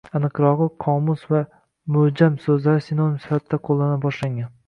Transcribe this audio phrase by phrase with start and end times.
[0.17, 1.41] Aniqrog‘i, “qomus” va
[1.97, 4.51] “mo‘’jam” so‘zlari sinonim sifatida qo‘llana boshlangan.